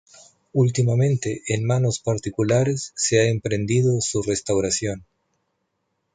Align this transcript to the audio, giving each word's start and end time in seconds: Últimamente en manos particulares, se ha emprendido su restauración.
Últimamente 0.53 1.43
en 1.45 1.63
manos 1.63 1.99
particulares, 1.99 2.91
se 2.95 3.19
ha 3.19 3.25
emprendido 3.29 4.01
su 4.01 4.23
restauración. 4.23 5.05